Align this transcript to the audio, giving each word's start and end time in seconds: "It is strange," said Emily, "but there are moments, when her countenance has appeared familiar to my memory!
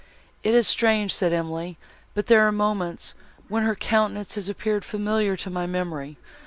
"It 0.41 0.55
is 0.55 0.67
strange," 0.67 1.13
said 1.13 1.31
Emily, 1.31 1.77
"but 2.15 2.25
there 2.25 2.41
are 2.47 2.51
moments, 2.51 3.13
when 3.49 3.61
her 3.61 3.75
countenance 3.75 4.33
has 4.33 4.49
appeared 4.49 4.83
familiar 4.83 5.37
to 5.37 5.51
my 5.51 5.67
memory! 5.67 6.17